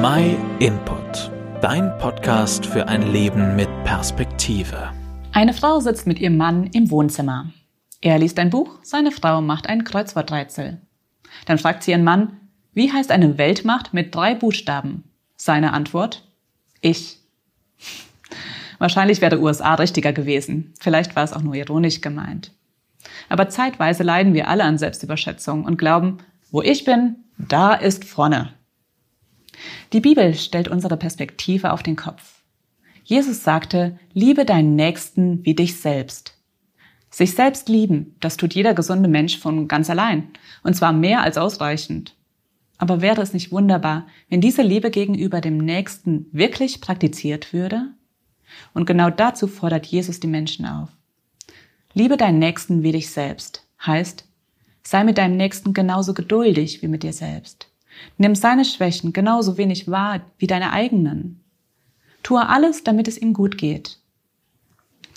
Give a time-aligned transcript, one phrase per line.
[0.00, 4.92] My Input, dein Podcast für ein Leben mit Perspektive.
[5.32, 7.50] Eine Frau sitzt mit ihrem Mann im Wohnzimmer.
[8.00, 10.80] Er liest ein Buch, seine Frau macht ein Kreuzworträtsel.
[11.46, 12.36] Dann fragt sie ihren Mann,
[12.74, 15.02] wie heißt eine Weltmacht mit drei Buchstaben?
[15.36, 16.28] Seine Antwort,
[16.80, 17.18] ich.
[18.78, 20.74] Wahrscheinlich wäre USA richtiger gewesen.
[20.78, 22.52] Vielleicht war es auch nur ironisch gemeint.
[23.28, 26.18] Aber zeitweise leiden wir alle an Selbstüberschätzung und glauben,
[26.52, 28.52] wo ich bin, da ist vorne.
[29.92, 32.42] Die Bibel stellt unsere Perspektive auf den Kopf.
[33.04, 36.34] Jesus sagte, liebe deinen Nächsten wie dich selbst.
[37.10, 40.28] Sich selbst lieben, das tut jeder gesunde Mensch von ganz allein,
[40.62, 42.14] und zwar mehr als ausreichend.
[42.76, 47.88] Aber wäre es nicht wunderbar, wenn diese Liebe gegenüber dem Nächsten wirklich praktiziert würde?
[48.74, 50.90] Und genau dazu fordert Jesus die Menschen auf.
[51.94, 54.28] Liebe deinen Nächsten wie dich selbst heißt,
[54.82, 57.70] sei mit deinem Nächsten genauso geduldig wie mit dir selbst.
[58.16, 61.40] Nimm seine Schwächen genauso wenig wahr wie deine eigenen.
[62.22, 63.98] Tue alles, damit es ihm gut geht.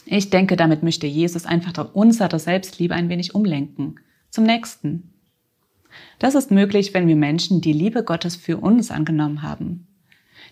[0.06, 4.00] Ich denke, damit möchte Jesus einfach unsere Selbstliebe ein wenig umlenken.
[4.30, 5.14] Zum nächsten.
[6.20, 9.88] Das ist möglich, wenn wir Menschen die Liebe Gottes für uns angenommen haben.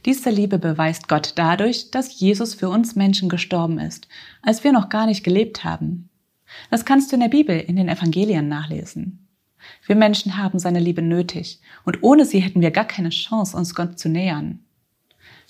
[0.05, 4.07] Diese Liebe beweist Gott dadurch, dass Jesus für uns Menschen gestorben ist,
[4.41, 6.09] als wir noch gar nicht gelebt haben.
[6.71, 9.27] Das kannst du in der Bibel, in den Evangelien nachlesen.
[9.85, 13.75] Wir Menschen haben seine Liebe nötig und ohne sie hätten wir gar keine Chance, uns
[13.75, 14.59] Gott zu nähern.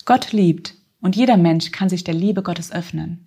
[0.04, 3.26] Gott liebt und jeder Mensch kann sich der Liebe Gottes öffnen.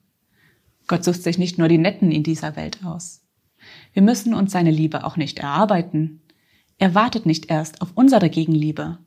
[0.87, 3.21] Gott sucht sich nicht nur die Netten in dieser Welt aus.
[3.93, 6.21] Wir müssen uns seine Liebe auch nicht erarbeiten.
[6.77, 8.97] Er wartet nicht erst auf unsere Gegenliebe.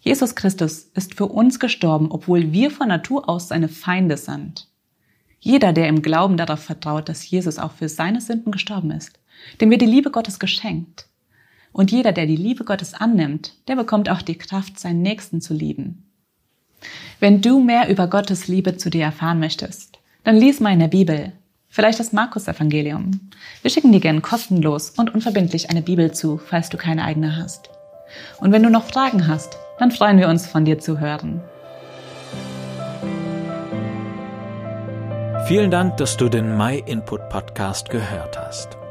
[0.00, 4.68] Jesus Christus ist für uns gestorben, obwohl wir von Natur aus seine Feinde sind.
[5.40, 9.18] Jeder, der im Glauben darauf vertraut, dass Jesus auch für seine Sünden gestorben ist,
[9.60, 11.06] dem wird die Liebe Gottes geschenkt.
[11.72, 15.54] Und jeder, der die Liebe Gottes annimmt, der bekommt auch die Kraft, seinen Nächsten zu
[15.54, 16.04] lieben.
[17.20, 20.88] Wenn du mehr über Gottes Liebe zu dir erfahren möchtest, dann lies mal in der
[20.88, 21.32] Bibel,
[21.68, 23.30] vielleicht das Markus-Evangelium.
[23.62, 27.70] Wir schicken dir gern kostenlos und unverbindlich eine Bibel zu, falls du keine eigene hast.
[28.40, 31.42] Und wenn du noch Fragen hast, dann freuen wir uns, von dir zu hören.
[35.46, 38.76] Vielen Dank, dass du den My Input Podcast gehört hast.